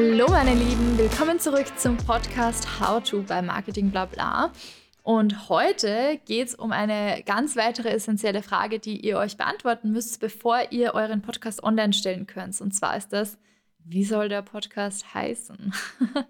Hallo 0.00 0.28
meine 0.28 0.54
Lieben, 0.54 0.96
willkommen 0.96 1.40
zurück 1.40 1.66
zum 1.76 1.96
Podcast 1.96 2.78
How 2.78 3.02
to 3.02 3.24
bei 3.24 3.42
Marketing 3.42 3.90
Blabla. 3.90 4.52
Und 5.02 5.48
heute 5.48 6.20
geht 6.24 6.46
es 6.46 6.54
um 6.54 6.70
eine 6.70 7.24
ganz 7.26 7.56
weitere 7.56 7.88
essentielle 7.88 8.44
Frage, 8.44 8.78
die 8.78 9.04
ihr 9.04 9.18
euch 9.18 9.36
beantworten 9.36 9.90
müsst, 9.90 10.20
bevor 10.20 10.70
ihr 10.70 10.94
euren 10.94 11.20
Podcast 11.20 11.64
online 11.64 11.92
stellen 11.92 12.28
könnt. 12.28 12.60
Und 12.60 12.76
zwar 12.76 12.96
ist 12.96 13.08
das, 13.08 13.38
wie 13.84 14.04
soll 14.04 14.28
der 14.28 14.42
Podcast 14.42 15.14
heißen? 15.14 15.74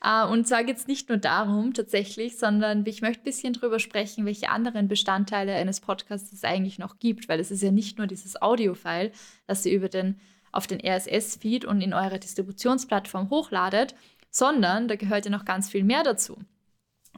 Ah, 0.00 0.26
und 0.26 0.46
zwar 0.46 0.62
geht 0.62 0.76
es 0.76 0.86
nicht 0.86 1.08
nur 1.08 1.18
darum 1.18 1.74
tatsächlich, 1.74 2.38
sondern 2.38 2.86
ich 2.86 3.02
möchte 3.02 3.22
ein 3.22 3.24
bisschen 3.24 3.52
darüber 3.54 3.80
sprechen, 3.80 4.26
welche 4.26 4.48
anderen 4.48 4.86
Bestandteile 4.86 5.56
eines 5.56 5.80
Podcasts 5.80 6.32
es 6.32 6.44
eigentlich 6.44 6.78
noch 6.78 7.00
gibt, 7.00 7.28
weil 7.28 7.40
es 7.40 7.50
ist 7.50 7.64
ja 7.64 7.72
nicht 7.72 7.98
nur 7.98 8.06
dieses 8.06 8.40
Audio-File, 8.40 9.10
das 9.48 9.66
ihr 9.66 9.72
über 9.72 9.88
den, 9.88 10.20
auf 10.52 10.66
den 10.66 10.80
RSS-Feed 10.80 11.64
und 11.64 11.80
in 11.80 11.94
eurer 11.94 12.18
Distributionsplattform 12.18 13.30
hochladet, 13.30 13.94
sondern 14.30 14.88
da 14.88 14.96
gehört 14.96 15.24
ja 15.24 15.30
noch 15.30 15.44
ganz 15.44 15.70
viel 15.70 15.84
mehr 15.84 16.02
dazu. 16.02 16.38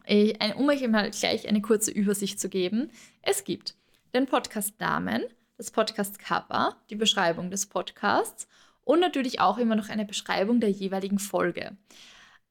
Ich, 0.06 0.38
um 0.56 0.68
euch 0.68 0.86
mal 0.88 1.10
gleich 1.10 1.48
eine 1.48 1.60
kurze 1.60 1.90
Übersicht 1.90 2.40
zu 2.40 2.48
geben, 2.48 2.90
es 3.22 3.44
gibt 3.44 3.74
den 4.14 4.26
Podcast-Namen, 4.26 5.24
das 5.56 5.70
Podcast-Cover, 5.70 6.76
die 6.88 6.96
Beschreibung 6.96 7.50
des 7.50 7.66
Podcasts 7.66 8.48
und 8.82 9.00
natürlich 9.00 9.40
auch 9.40 9.58
immer 9.58 9.76
noch 9.76 9.88
eine 9.88 10.04
Beschreibung 10.04 10.60
der 10.60 10.70
jeweiligen 10.70 11.18
Folge. 11.18 11.76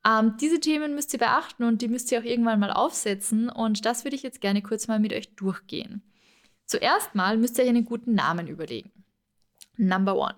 Ähm, 0.06 0.38
diese 0.40 0.59
Themen 0.59 0.96
müsst 0.96 1.12
ihr 1.14 1.20
beachten 1.20 1.64
und 1.64 1.82
die 1.82 1.88
müsst 1.88 2.12
ihr 2.12 2.20
auch 2.20 2.23
irgendwann 2.23 2.59
mal 2.59 2.72
aufsetzen 2.72 3.50
und 3.50 3.86
das 3.86 4.06
würde 4.06 4.16
ich 4.16 4.23
jetzt 4.23 4.42
gerne 4.42 4.62
kurz 4.62 4.88
mal 4.88 5.00
mit 5.00 5.12
euch 5.12 5.36
durchgehen. 5.36 6.02
Zuerst 6.66 7.16
mal 7.16 7.38
müsst 7.38 7.58
ihr 7.58 7.64
euch 7.64 7.70
einen 7.70 7.86
guten 7.86 8.14
Namen 8.14 8.48
überlegen. 8.48 8.92
Number 9.76 10.16
one. 10.16 10.36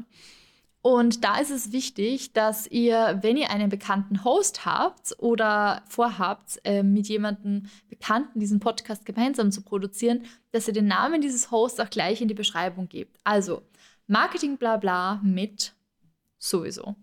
Und 0.81 1.23
da 1.23 1.37
ist 1.39 1.51
es 1.51 1.71
wichtig, 1.71 2.33
dass 2.33 2.65
ihr, 2.65 3.19
wenn 3.21 3.37
ihr 3.37 3.51
einen 3.51 3.69
bekannten 3.69 4.23
Host 4.23 4.65
habt 4.65 5.15
oder 5.19 5.83
vorhabt, 5.87 6.59
äh, 6.63 6.81
mit 6.81 7.07
jemandem 7.07 7.67
Bekannten 7.87 8.39
diesen 8.39 8.59
Podcast 8.59 9.05
gemeinsam 9.05 9.51
zu 9.51 9.61
produzieren, 9.61 10.23
dass 10.51 10.67
ihr 10.67 10.73
den 10.73 10.87
Namen 10.87 11.21
dieses 11.21 11.51
Hosts 11.51 11.79
auch 11.79 11.89
gleich 11.89 12.21
in 12.21 12.27
die 12.27 12.33
Beschreibung 12.33 12.89
gebt. 12.89 13.17
Also 13.23 13.61
Marketing 14.07 14.57
bla 14.57 14.77
bla 14.77 15.19
mit 15.23 15.73
sowieso. 16.39 16.95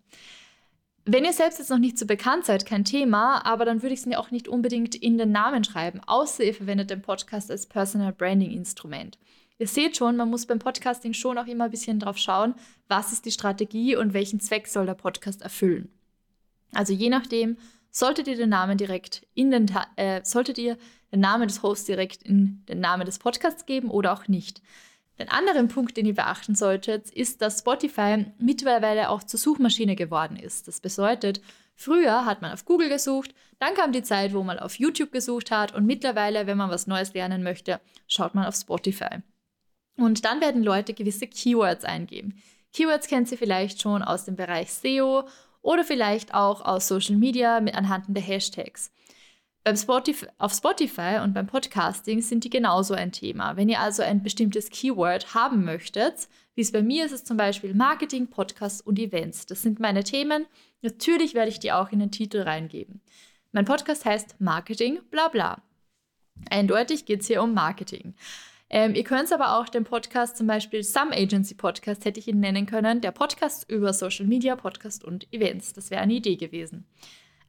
Wenn 1.05 1.25
ihr 1.25 1.33
selbst 1.33 1.59
jetzt 1.59 1.71
noch 1.71 1.79
nicht 1.79 1.97
so 1.97 2.05
bekannt 2.05 2.45
seid, 2.45 2.67
kein 2.67 2.84
Thema, 2.84 3.47
aber 3.47 3.65
dann 3.65 3.81
würde 3.81 3.95
ich 3.95 4.01
es 4.01 4.06
mir 4.06 4.19
auch 4.21 4.31
nicht 4.31 4.49
unbedingt 4.49 4.95
in 4.95 5.17
den 5.17 5.33
Namen 5.33 5.65
schreiben, 5.65 6.01
außer 6.06 6.45
ihr 6.45 6.53
verwendet 6.53 6.91
den 6.91 7.01
Podcast 7.01 7.51
als 7.51 7.67
Personal 7.67 8.12
Branding 8.12 8.51
Instrument. 8.51 9.19
Ihr 9.59 9.67
seht 9.67 9.97
schon, 9.97 10.17
man 10.17 10.31
muss 10.31 10.47
beim 10.47 10.61
Podcasting 10.61 11.12
schon 11.12 11.37
auch 11.37 11.47
immer 11.47 11.64
ein 11.64 11.70
bisschen 11.70 11.98
drauf 11.98 12.17
schauen, 12.17 12.55
was 12.87 13.12
ist 13.12 13.25
die 13.25 13.33
Strategie 13.33 13.97
und 13.97 14.15
welchen 14.15 14.39
Zweck 14.39 14.69
soll 14.69 14.87
der 14.87 14.95
Podcast 14.95 15.42
erfüllen. 15.42 15.91
Also 16.73 16.92
je 16.92 17.09
nachdem, 17.09 17.56
solltet 17.91 18.28
ihr 18.28 18.37
den 18.37 18.50
Namen 18.50 18.78
direkt 18.78 19.27
in 19.34 19.50
den, 19.50 19.67
äh, 19.97 20.20
solltet 20.25 20.59
ihr 20.59 20.77
den 21.12 21.20
Namen 21.20 21.48
des 21.48 21.62
Hosts 21.62 21.87
direkt 21.87 22.23
in 22.23 22.62
den 22.69 22.81
Namen 22.81 23.05
des 23.05 23.19
Podcasts 23.19 23.67
geben 23.67 23.91
oder 23.91 24.12
auch 24.12 24.28
nicht. 24.28 24.62
Den 25.19 25.28
anderen 25.28 25.67
Punkt, 25.67 25.97
den 25.97 26.06
ihr 26.06 26.15
beachten 26.15 26.55
solltet, 26.55 27.11
ist, 27.11 27.43
dass 27.43 27.59
Spotify 27.59 28.27
mittlerweile 28.39 29.11
auch 29.11 29.25
zur 29.25 29.41
Suchmaschine 29.41 29.97
geworden 29.97 30.37
ist. 30.37 30.69
Das 30.69 30.81
bedeutet, 30.81 31.41
früher 31.75 32.25
hat 32.25 32.43
man 32.43 32.53
auf 32.53 32.65
Google 32.65 32.89
gesucht, 32.89 33.34
dann 33.59 33.75
kam 33.75 33.91
die 33.91 34.05
Zeit, 34.05 34.33
wo 34.33 34.45
man 34.45 34.61
auf 34.61 34.78
YouTube 34.78 35.11
gesucht 35.11 35.50
hat 35.50 35.75
und 35.75 35.87
mittlerweile, 35.87 36.47
wenn 36.47 36.59
man 36.59 36.70
was 36.70 36.87
Neues 36.87 37.15
lernen 37.15 37.43
möchte, 37.43 37.81
schaut 38.06 38.37
man 38.37 38.45
auf 38.45 38.55
Spotify. 38.55 39.22
Und 39.99 40.25
dann 40.25 40.41
werden 40.41 40.63
Leute 40.63 40.95
gewisse 40.95 41.27
Keywords 41.27 41.85
eingeben. 41.85 42.41
Keywords 42.73 43.09
kennt 43.09 43.31
ihr 43.33 43.39
vielleicht 43.39 43.83
schon 43.83 44.03
aus 44.03 44.25
dem 44.25 44.37
Bereich 44.37 44.73
SEO 44.73 45.25
oder 45.61 45.85
vielleicht 45.85 46.33
auch 46.35 46.65
aus 46.65 46.89
Social 46.89 47.17
Media 47.17 47.61
mit 47.61 47.75
anhand 47.75 48.05
der 48.09 48.22
Hashtags. 48.22 48.93
Spotify, 49.75 50.27
auf 50.39 50.55
Spotify 50.55 51.21
und 51.22 51.34
beim 51.34 51.47
Podcasting 51.47 52.22
sind 52.22 52.45
die 52.45 52.50
genauso 52.50 52.95
ein 52.95 53.12
Thema. 53.12 53.56
Wenn 53.56 53.69
ihr 53.69 53.81
also 53.81 54.03
ein 54.03 54.22
bestimmtes 54.22 54.71
Keyword 54.71 55.34
haben 55.34 55.65
möchtet, 55.65 56.28
wie 56.55 56.62
es 56.62 56.72
bei 56.72 56.83
mir 56.83 57.05
ist, 57.05 57.12
ist 57.12 57.27
zum 57.27 57.37
Beispiel 57.37 57.75
Marketing, 57.75 58.28
Podcasts 58.28 58.81
und 58.81 58.99
Events. 58.99 59.45
Das 59.45 59.61
sind 59.61 59.78
meine 59.78 60.05
Themen. 60.05 60.47
Natürlich 60.81 61.34
werde 61.34 61.51
ich 61.51 61.59
die 61.59 61.72
auch 61.72 61.93
in 61.93 61.99
den 61.99 62.11
Titel 62.11 62.41
reingeben. 62.41 63.03
Mein 63.53 63.65
Podcast 63.65 64.05
heißt 64.05 64.41
Marketing, 64.41 65.01
bla 65.11 65.28
bla. 65.28 65.61
Eindeutig 66.49 67.05
geht 67.05 67.21
es 67.21 67.27
hier 67.27 67.43
um 67.43 67.53
Marketing. 67.53 68.15
Ähm, 68.71 68.95
ihr 68.95 69.05
könnt 69.05 69.33
aber 69.33 69.59
auch 69.59 69.69
den 69.69 69.84
Podcast, 69.84 70.37
zum 70.37 70.47
Beispiel 70.47 70.83
Some 70.83 71.17
Agency 71.17 71.55
Podcast, 71.55 72.05
hätte 72.05 72.21
ich 72.21 72.29
ihn 72.29 72.41
nennen 72.41 72.67
können, 72.67 73.01
der 73.01 73.12
Podcast 73.12 73.71
über 73.71 73.95
Social 73.95 74.27
Media, 74.27 74.56
Podcast 74.56 75.05
und 75.05 75.33
Events. 75.33 75.73
Das 75.73 75.91
wäre 75.91 76.03
eine 76.03 76.12
Idee 76.12 76.37
gewesen. 76.37 76.87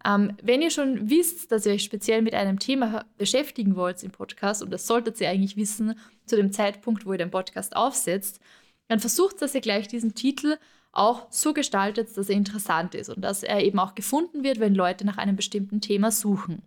Ähm, 0.06 0.38
wenn 0.42 0.62
ihr 0.62 0.72
schon 0.72 1.10
wisst, 1.10 1.52
dass 1.52 1.66
ihr 1.66 1.74
euch 1.74 1.84
speziell 1.84 2.22
mit 2.22 2.34
einem 2.34 2.60
Thema 2.60 3.06
beschäftigen 3.18 3.76
wollt 3.76 4.02
im 4.02 4.12
Podcast, 4.12 4.64
und 4.64 4.72
das 4.72 4.88
solltet 4.88 5.20
ihr 5.20 5.30
eigentlich 5.30 5.58
wissen 5.58 6.00
zu 6.26 6.38
dem 6.38 6.54
Zeitpunkt, 6.54 7.06
wo 7.06 7.12
ihr 7.12 7.18
den 7.18 7.32
Podcast 7.32 7.76
aufsetzt, 7.76 8.40
dann 8.88 9.00
versucht, 9.00 9.42
dass 9.42 9.54
ihr 9.54 9.62
gleich 9.62 9.88
diesen 9.90 10.16
Titel 10.16 10.58
auch 10.92 11.28
so 11.32 11.54
gestaltet, 11.54 12.16
dass 12.18 12.30
er 12.30 12.36
interessant 12.36 12.96
ist 12.96 13.10
und 13.10 13.22
dass 13.22 13.44
er 13.44 13.64
eben 13.64 13.78
auch 13.78 13.94
gefunden 13.94 14.44
wird, 14.44 14.60
wenn 14.60 14.74
Leute 14.74 15.06
nach 15.06 15.18
einem 15.18 15.36
bestimmten 15.36 15.82
Thema 15.82 16.12
suchen. 16.12 16.64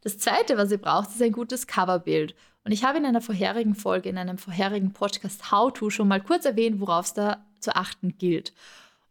Das 0.00 0.18
zweite, 0.18 0.56
was 0.56 0.70
ihr 0.70 0.78
braucht, 0.78 1.10
ist 1.10 1.22
ein 1.22 1.32
gutes 1.32 1.66
Coverbild. 1.66 2.34
Und 2.66 2.72
ich 2.72 2.82
habe 2.82 2.98
in 2.98 3.06
einer 3.06 3.20
vorherigen 3.20 3.76
Folge, 3.76 4.08
in 4.08 4.18
einem 4.18 4.38
vorherigen 4.38 4.92
Podcast 4.92 5.52
How 5.52 5.72
to 5.72 5.88
schon 5.88 6.08
mal 6.08 6.20
kurz 6.20 6.46
erwähnt, 6.46 6.80
worauf 6.80 7.06
es 7.06 7.14
da 7.14 7.46
zu 7.60 7.76
achten 7.76 8.18
gilt. 8.18 8.52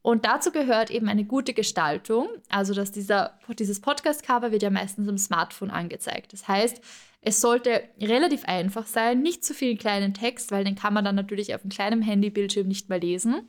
Und 0.01 0.25
dazu 0.25 0.51
gehört 0.51 0.91
eben 0.91 1.07
eine 1.07 1.23
gute 1.23 1.53
Gestaltung. 1.53 2.27
Also, 2.49 2.73
dass 2.73 2.91
dieser, 2.91 3.39
dieses 3.57 3.79
Podcast-Cover 3.79 4.51
wird 4.51 4.61
ja 4.61 4.69
meistens 4.69 5.07
am 5.07 5.17
Smartphone 5.17 5.71
angezeigt. 5.71 6.33
Das 6.33 6.49
heißt, 6.49 6.81
es 7.21 7.39
sollte 7.39 7.81
relativ 8.01 8.43
einfach 8.43 8.87
sein, 8.87 9.21
nicht 9.21 9.45
zu 9.45 9.53
viel 9.53 9.77
kleinen 9.77 10.13
Text, 10.13 10.51
weil 10.51 10.65
den 10.65 10.75
kann 10.75 10.93
man 10.93 11.05
dann 11.05 11.15
natürlich 11.15 11.55
auf 11.55 11.61
einem 11.61 11.71
kleinen 11.71 12.01
Handybildschirm 12.01 12.67
nicht 12.67 12.89
mehr 12.89 12.99
lesen. 12.99 13.47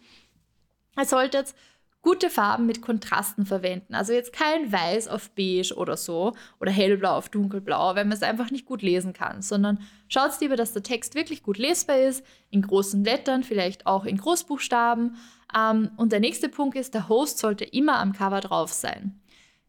Es 0.95 1.11
sollte 1.11 1.39
jetzt 1.39 1.57
gute 2.07 2.31
Farben 2.31 2.67
mit 2.67 2.83
Kontrasten 2.83 3.47
verwenden. 3.47 3.93
Also 3.97 4.13
jetzt 4.13 4.33
kein 4.33 4.71
Weiß 4.71 5.09
auf 5.09 5.29
Beige 5.31 5.75
oder 5.75 5.97
so 5.97 6.35
oder 6.61 6.71
hellblau 6.71 7.17
auf 7.17 7.31
dunkelblau, 7.31 7.97
wenn 7.97 8.07
man 8.07 8.17
es 8.17 8.23
einfach 8.23 8.53
nicht 8.53 8.65
gut 8.65 8.81
lesen 8.81 9.13
kann, 9.13 9.43
sondern 9.43 9.81
schaut 10.07 10.41
lieber, 10.41 10.55
dass 10.55 10.73
der 10.73 10.85
Text 10.85 11.17
wirklich 11.17 11.43
gut 11.43 11.59
lesbar 11.59 11.99
ist, 11.99 12.25
in 12.51 12.63
großen 12.63 13.03
Lettern, 13.03 13.43
vielleicht 13.43 13.89
auch 13.89 14.05
in 14.05 14.19
Großbuchstaben, 14.19 15.17
ähm, 15.57 15.91
und 15.97 16.13
der 16.13 16.21
nächste 16.21 16.49
Punkt 16.49 16.77
ist, 16.77 16.95
der 16.95 17.09
Host 17.09 17.39
sollte 17.39 17.65
immer 17.65 17.99
am 17.99 18.13
Cover 18.13 18.41
drauf 18.41 18.73
sein. 18.73 19.21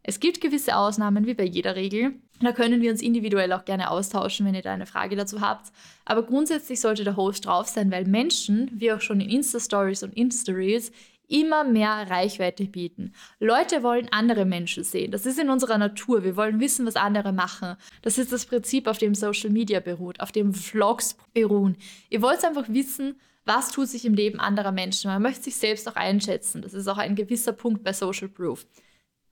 Es 0.04 0.20
gibt 0.20 0.40
gewisse 0.40 0.76
Ausnahmen, 0.76 1.26
wie 1.26 1.34
bei 1.34 1.44
jeder 1.44 1.76
Regel. 1.76 2.14
Da 2.40 2.52
können 2.52 2.82
wir 2.82 2.92
uns 2.92 3.02
individuell 3.02 3.52
auch 3.52 3.66
gerne 3.66 3.90
austauschen, 3.90 4.46
wenn 4.46 4.54
ihr 4.54 4.62
da 4.62 4.74
eine 4.74 4.86
Frage 4.86 5.16
dazu 5.16 5.42
habt. 5.42 5.72
Aber 6.06 6.22
grundsätzlich 6.22 6.80
sollte 6.82 7.04
der 7.04 7.18
Host 7.18 7.48
drauf 7.48 7.68
sein, 7.68 7.92
weil 7.92 8.06
Menschen, 8.06 8.70
wie 8.74 8.92
auch 8.92 9.02
schon 9.02 9.22
in 9.22 9.30
Insta-Stories 9.30 10.04
und 10.04 10.16
Insta-Reels, 10.16 10.92
immer 11.28 11.64
mehr 11.64 12.10
Reichweite 12.10 12.66
bieten. 12.66 13.14
Leute 13.40 13.84
wollen 13.84 14.08
andere 14.12 14.46
Menschen 14.46 14.84
sehen. 14.84 15.12
Das 15.12 15.26
ist 15.26 15.40
in 15.40 15.50
unserer 15.50 15.78
Natur. 15.78 16.24
Wir 16.24 16.36
wollen 16.36 16.60
wissen, 16.60 16.86
was 16.86 16.96
andere 16.96 17.34
machen. 17.34 17.76
Das 18.02 18.18
ist 18.18 18.32
das 18.32 18.46
Prinzip, 18.46 18.88
auf 18.88 18.98
dem 18.98 19.16
Social 19.16 19.50
Media 19.50 19.80
beruht, 19.80 20.20
auf 20.20 20.32
dem 20.32 20.54
Vlogs 20.54 21.18
beruhen. 21.34 21.78
Ihr 22.10 22.22
wollt 22.22 22.44
einfach 22.46 22.70
wissen, 22.70 23.20
was 23.46 23.72
tut 23.72 23.88
sich 23.88 24.06
im 24.06 24.14
Leben 24.14 24.40
anderer 24.40 24.72
Menschen. 24.72 25.10
Man 25.10 25.22
möchte 25.22 25.44
sich 25.44 25.56
selbst 25.56 25.88
auch 25.88 25.96
einschätzen. 25.96 26.62
Das 26.62 26.74
ist 26.74 26.88
auch 26.88 26.98
ein 26.98 27.16
gewisser 27.16 27.54
Punkt 27.54 27.84
bei 27.84 27.94
Social 27.94 28.28
Proof. 28.28 28.66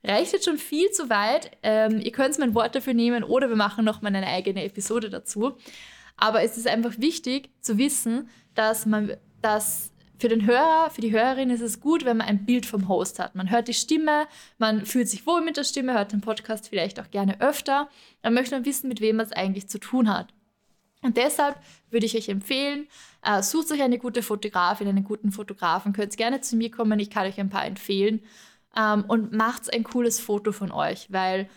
Reicht 0.03 0.33
jetzt 0.33 0.45
schon 0.45 0.57
viel 0.57 0.91
zu 0.91 1.09
weit. 1.09 1.51
Ähm, 1.63 1.99
ihr 1.99 2.11
könnt 2.11 2.37
mein 2.39 2.53
Wort 2.53 2.75
dafür 2.75 2.93
nehmen 2.93 3.23
oder 3.23 3.49
wir 3.49 3.55
machen 3.55 3.83
nochmal 3.83 4.15
eine 4.15 4.27
eigene 4.27 4.63
Episode 4.63 5.09
dazu. 5.09 5.57
Aber 6.17 6.43
es 6.43 6.57
ist 6.57 6.67
einfach 6.67 6.93
wichtig 6.97 7.49
zu 7.59 7.77
wissen, 7.77 8.29
dass 8.53 8.85
man, 8.85 9.17
dass 9.41 9.91
für 10.17 10.29
den 10.29 10.45
Hörer, 10.45 10.89
für 10.89 11.01
die 11.01 11.11
Hörerin 11.11 11.49
ist 11.49 11.61
es 11.61 11.79
gut, 11.79 12.05
wenn 12.05 12.17
man 12.17 12.27
ein 12.27 12.45
Bild 12.45 12.65
vom 12.65 12.87
Host 12.87 13.19
hat. 13.19 13.35
Man 13.35 13.49
hört 13.49 13.67
die 13.67 13.73
Stimme, 13.73 14.27
man 14.57 14.85
fühlt 14.85 15.09
sich 15.09 15.25
wohl 15.25 15.41
mit 15.41 15.57
der 15.57 15.63
Stimme, 15.63 15.93
hört 15.93 16.11
den 16.11 16.21
Podcast 16.21 16.69
vielleicht 16.69 16.99
auch 16.99 17.11
gerne 17.11 17.41
öfter. 17.41 17.89
Dann 18.21 18.33
möchte 18.33 18.55
man 18.55 18.65
wissen, 18.65 18.87
mit 18.87 19.01
wem 19.01 19.17
man 19.17 19.25
es 19.25 19.31
eigentlich 19.31 19.67
zu 19.67 19.79
tun 19.79 20.09
hat. 20.09 20.33
Und 21.01 21.17
deshalb 21.17 21.59
würde 21.91 22.05
ich 22.05 22.17
euch 22.17 22.29
empfehlen, 22.29 22.87
äh, 23.21 23.43
sucht 23.43 23.71
euch 23.71 23.81
eine 23.81 23.99
gute 23.99 24.23
Fotografin, 24.23 24.87
einen 24.87 25.03
guten 25.03 25.31
Fotografen, 25.31 25.93
könnt 25.93 26.17
gerne 26.17 26.41
zu 26.41 26.55
mir 26.55 26.71
kommen, 26.71 26.99
ich 26.99 27.11
kann 27.11 27.27
euch 27.27 27.39
ein 27.39 27.49
paar 27.49 27.65
empfehlen 27.65 28.21
ähm, 28.75 29.05
und 29.07 29.31
macht 29.31 29.71
ein 29.71 29.83
cooles 29.83 30.19
Foto 30.19 30.51
von 30.51 30.71
euch, 30.71 31.11
weil 31.11 31.47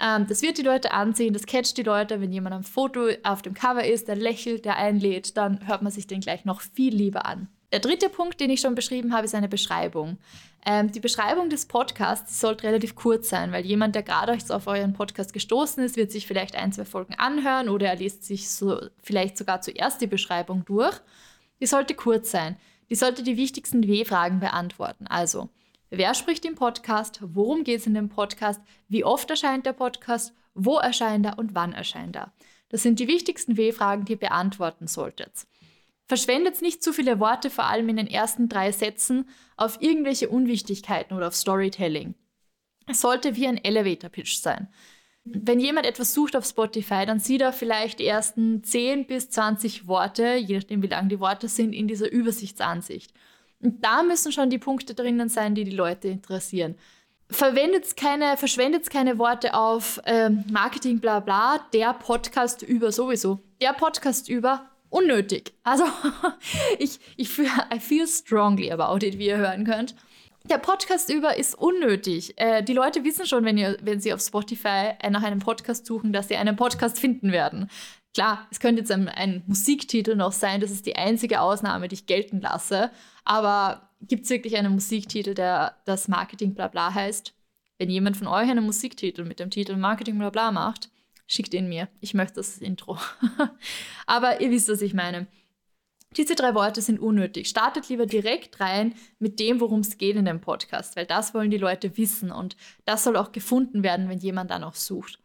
ähm, 0.00 0.26
das 0.28 0.42
wird 0.42 0.58
die 0.58 0.62
Leute 0.62 0.92
ansehen, 0.92 1.32
das 1.32 1.46
catcht 1.46 1.76
die 1.76 1.84
Leute, 1.84 2.20
wenn 2.20 2.32
jemand 2.32 2.54
am 2.54 2.64
Foto 2.64 3.08
auf 3.22 3.42
dem 3.42 3.54
Cover 3.54 3.84
ist, 3.84 4.08
der 4.08 4.16
lächelt, 4.16 4.64
der 4.64 4.76
einlädt, 4.76 5.36
dann 5.36 5.66
hört 5.66 5.82
man 5.82 5.92
sich 5.92 6.06
den 6.06 6.20
gleich 6.20 6.44
noch 6.44 6.60
viel 6.60 6.94
lieber 6.94 7.26
an. 7.26 7.48
Der 7.72 7.80
dritte 7.80 8.08
Punkt, 8.08 8.40
den 8.40 8.50
ich 8.50 8.60
schon 8.60 8.74
beschrieben 8.74 9.12
habe, 9.12 9.24
ist 9.24 9.34
eine 9.34 9.48
Beschreibung. 9.48 10.18
Ähm, 10.64 10.92
die 10.92 11.00
Beschreibung 11.00 11.50
des 11.50 11.66
Podcasts 11.66 12.40
sollte 12.40 12.64
relativ 12.64 12.94
kurz 12.94 13.28
sein, 13.28 13.52
weil 13.52 13.64
jemand, 13.64 13.94
der 13.94 14.02
gerade 14.02 14.38
auf 14.50 14.66
euren 14.66 14.92
Podcast 14.92 15.32
gestoßen 15.32 15.82
ist, 15.82 15.96
wird 15.96 16.12
sich 16.12 16.26
vielleicht 16.26 16.56
ein, 16.56 16.72
zwei 16.72 16.84
Folgen 16.84 17.14
anhören 17.14 17.68
oder 17.68 17.88
er 17.88 17.96
liest 17.96 18.24
sich 18.24 18.50
so 18.50 18.80
vielleicht 19.02 19.36
sogar 19.36 19.60
zuerst 19.60 20.00
die 20.00 20.06
Beschreibung 20.06 20.64
durch. 20.64 20.96
Die 21.60 21.66
sollte 21.66 21.94
kurz 21.94 22.30
sein. 22.30 22.56
Die 22.88 22.94
sollte 22.94 23.22
die 23.22 23.36
wichtigsten 23.36 23.86
W-Fragen 23.86 24.38
beantworten. 24.38 25.06
Also, 25.08 25.48
wer 25.90 26.14
spricht 26.14 26.44
im 26.44 26.54
Podcast, 26.54 27.18
worum 27.22 27.64
geht 27.64 27.80
es 27.80 27.86
in 27.86 27.94
dem 27.94 28.08
Podcast, 28.08 28.60
wie 28.88 29.04
oft 29.04 29.28
erscheint 29.28 29.66
der 29.66 29.72
Podcast, 29.72 30.34
wo 30.54 30.78
erscheint 30.78 31.26
er 31.26 31.38
und 31.38 31.54
wann 31.54 31.72
erscheint 31.72 32.16
er. 32.16 32.32
Das 32.68 32.82
sind 32.82 33.00
die 33.00 33.08
wichtigsten 33.08 33.56
W-Fragen, 33.56 34.04
die 34.04 34.12
ihr 34.12 34.18
beantworten 34.18 34.86
solltet. 34.86 35.46
Verschwendet 36.06 36.62
nicht 36.62 36.82
zu 36.82 36.92
viele 36.92 37.18
Worte, 37.18 37.50
vor 37.50 37.64
allem 37.64 37.88
in 37.88 37.96
den 37.96 38.06
ersten 38.06 38.48
drei 38.48 38.70
Sätzen, 38.70 39.28
auf 39.56 39.78
irgendwelche 39.80 40.28
Unwichtigkeiten 40.28 41.16
oder 41.16 41.28
auf 41.28 41.34
Storytelling. 41.34 42.14
Es 42.86 43.00
sollte 43.00 43.34
wie 43.34 43.48
ein 43.48 43.62
Elevator-Pitch 43.62 44.36
sein. 44.36 44.68
Wenn 45.24 45.58
jemand 45.58 45.86
etwas 45.86 46.14
sucht 46.14 46.36
auf 46.36 46.46
Spotify, 46.46 47.04
dann 47.04 47.18
sieht 47.18 47.40
er 47.40 47.52
vielleicht 47.52 47.98
die 47.98 48.06
ersten 48.06 48.62
10 48.62 49.08
bis 49.08 49.28
20 49.30 49.88
Worte, 49.88 50.36
je 50.36 50.56
nachdem 50.56 50.82
wie 50.82 50.86
lang 50.86 51.08
die 51.08 51.18
Worte 51.18 51.48
sind, 51.48 51.72
in 51.72 51.88
dieser 51.88 52.12
Übersichtsansicht. 52.12 53.12
Und 53.60 53.84
da 53.84 54.04
müssen 54.04 54.30
schon 54.30 54.50
die 54.50 54.58
Punkte 54.58 54.94
drinnen 54.94 55.28
sein, 55.28 55.56
die 55.56 55.64
die 55.64 55.74
Leute 55.74 56.06
interessieren. 56.06 56.76
Verwendet 57.28 57.96
keine, 57.96 58.36
verschwendet 58.36 58.88
keine 58.88 59.18
Worte 59.18 59.54
auf 59.54 60.00
ähm, 60.06 60.44
Marketing, 60.48 61.00
bla 61.00 61.18
bla, 61.18 61.58
der 61.72 61.92
Podcast 61.94 62.62
über 62.62 62.92
sowieso. 62.92 63.40
Der 63.60 63.72
Podcast 63.72 64.28
über 64.28 64.70
unnötig. 64.96 65.52
Also 65.62 65.84
ich, 66.78 66.98
ich 67.16 67.28
feel, 67.28 67.50
I 67.72 67.78
feel 67.78 68.06
strongly 68.06 68.70
about 68.70 69.04
it, 69.04 69.18
wie 69.18 69.26
ihr 69.26 69.36
hören 69.36 69.64
könnt. 69.64 69.94
Der 70.48 70.58
Podcast 70.58 71.10
über 71.10 71.36
ist 71.36 71.54
unnötig. 71.56 72.34
Äh, 72.36 72.62
die 72.62 72.72
Leute 72.72 73.04
wissen 73.04 73.26
schon, 73.26 73.44
wenn, 73.44 73.58
ihr, 73.58 73.76
wenn 73.82 74.00
sie 74.00 74.12
auf 74.12 74.20
Spotify 74.20 74.92
nach 75.10 75.22
einem 75.22 75.40
Podcast 75.40 75.86
suchen, 75.86 76.12
dass 76.12 76.28
sie 76.28 76.36
einen 76.36 76.56
Podcast 76.56 76.98
finden 76.98 77.32
werden. 77.32 77.68
Klar, 78.14 78.46
es 78.50 78.60
könnte 78.60 78.80
jetzt 78.80 78.92
ein, 78.92 79.08
ein 79.08 79.42
Musiktitel 79.46 80.14
noch 80.14 80.32
sein, 80.32 80.60
das 80.60 80.70
ist 80.70 80.86
die 80.86 80.96
einzige 80.96 81.40
Ausnahme, 81.40 81.88
die 81.88 81.94
ich 81.94 82.06
gelten 82.06 82.40
lasse. 82.40 82.90
Aber 83.24 83.90
gibt 84.00 84.24
es 84.24 84.30
wirklich 84.30 84.56
einen 84.56 84.72
Musiktitel, 84.72 85.34
der 85.34 85.76
das 85.84 86.08
Marketing 86.08 86.54
Blabla 86.54 86.94
heißt? 86.94 87.34
Wenn 87.78 87.90
jemand 87.90 88.16
von 88.16 88.28
euch 88.28 88.48
einen 88.48 88.64
Musiktitel 88.64 89.24
mit 89.24 89.40
dem 89.40 89.50
Titel 89.50 89.76
Marketing 89.76 90.16
Blabla 90.16 90.52
macht, 90.52 90.90
schickt 91.26 91.54
ihn 91.54 91.68
mir. 91.68 91.88
Ich 92.00 92.14
möchte 92.14 92.36
das 92.36 92.58
Intro. 92.58 92.98
Aber 94.06 94.40
ihr 94.40 94.50
wisst, 94.50 94.68
was 94.68 94.82
ich 94.82 94.94
meine. 94.94 95.26
Diese 96.16 96.34
drei 96.34 96.54
Worte 96.54 96.80
sind 96.80 96.98
unnötig. 96.98 97.48
Startet 97.48 97.88
lieber 97.88 98.06
direkt 98.06 98.60
rein 98.60 98.94
mit 99.18 99.38
dem, 99.38 99.60
worum 99.60 99.80
es 99.80 99.98
geht 99.98 100.16
in 100.16 100.24
dem 100.24 100.40
Podcast, 100.40 100.96
weil 100.96 101.04
das 101.04 101.34
wollen 101.34 101.50
die 101.50 101.58
Leute 101.58 101.96
wissen 101.98 102.30
und 102.30 102.56
das 102.84 103.04
soll 103.04 103.16
auch 103.16 103.32
gefunden 103.32 103.82
werden, 103.82 104.08
wenn 104.08 104.18
jemand 104.18 104.50
dann 104.50 104.64
auch 104.64 104.74
sucht. 104.76 105.18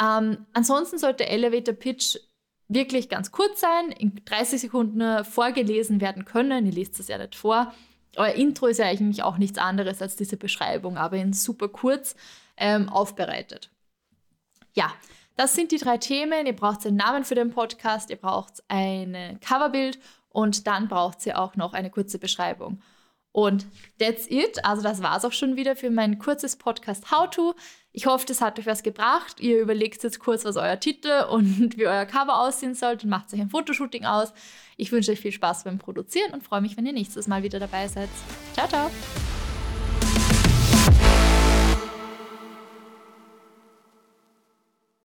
Ähm, 0.00 0.46
ansonsten 0.52 0.98
sollte 0.98 1.26
Elevator 1.26 1.74
Pitch 1.74 2.18
wirklich 2.68 3.08
ganz 3.08 3.32
kurz 3.32 3.60
sein, 3.60 3.90
in 3.90 4.20
30 4.24 4.60
Sekunden 4.60 5.24
vorgelesen 5.24 6.00
werden 6.00 6.24
können. 6.24 6.66
Ihr 6.66 6.72
liest 6.72 7.00
es 7.00 7.08
ja 7.08 7.18
nicht 7.18 7.34
vor. 7.34 7.74
Euer 8.16 8.34
Intro 8.34 8.66
ist 8.66 8.78
ja 8.78 8.86
eigentlich 8.86 9.22
auch 9.22 9.38
nichts 9.38 9.58
anderes 9.58 10.02
als 10.02 10.16
diese 10.16 10.36
Beschreibung, 10.36 10.96
aber 10.98 11.16
in 11.16 11.32
super 11.32 11.68
kurz 11.68 12.14
ähm, 12.56 12.88
aufbereitet. 12.88 13.70
Ja, 14.74 14.92
das 15.36 15.54
sind 15.54 15.72
die 15.72 15.78
drei 15.78 15.98
Themen. 15.98 16.46
Ihr 16.46 16.56
braucht 16.56 16.86
einen 16.86 16.96
Namen 16.96 17.24
für 17.24 17.34
den 17.34 17.50
Podcast, 17.50 18.10
ihr 18.10 18.16
braucht 18.16 18.62
ein 18.68 19.38
Coverbild 19.40 19.98
und 20.30 20.66
dann 20.66 20.88
braucht 20.88 21.24
ihr 21.26 21.38
auch 21.38 21.56
noch 21.56 21.72
eine 21.72 21.90
kurze 21.90 22.18
Beschreibung. 22.18 22.80
Und 23.32 23.66
that's 23.98 24.30
it. 24.30 24.64
Also 24.64 24.82
das 24.82 25.02
war 25.02 25.16
es 25.16 25.24
auch 25.24 25.32
schon 25.32 25.56
wieder 25.56 25.74
für 25.74 25.90
mein 25.90 26.18
kurzes 26.18 26.56
Podcast 26.56 27.10
How 27.10 27.30
to. 27.30 27.54
Ich 27.92 28.06
hoffe, 28.06 28.26
das 28.26 28.40
hat 28.40 28.58
euch 28.58 28.66
was 28.66 28.82
gebracht. 28.82 29.40
Ihr 29.40 29.60
überlegt 29.60 30.02
jetzt 30.02 30.18
kurz, 30.18 30.44
was 30.44 30.56
euer 30.56 30.78
Titel 30.78 31.24
und 31.30 31.76
wie 31.76 31.86
euer 31.86 32.04
Cover 32.06 32.40
aussehen 32.40 32.74
sollte 32.74 33.04
und 33.04 33.10
macht 33.10 33.32
euch 33.32 33.40
ein 33.40 33.50
Fotoshooting 33.50 34.04
aus. 34.04 34.32
Ich 34.76 34.92
wünsche 34.92 35.12
euch 35.12 35.20
viel 35.20 35.32
Spaß 35.32 35.64
beim 35.64 35.78
Produzieren 35.78 36.32
und 36.32 36.42
freue 36.42 36.60
mich, 36.60 36.76
wenn 36.76 36.86
ihr 36.86 36.92
nächstes 36.92 37.26
Mal 37.26 37.42
wieder 37.42 37.58
dabei 37.58 37.88
seid. 37.88 38.08
Ciao, 38.54 38.68
ciao! 38.68 39.31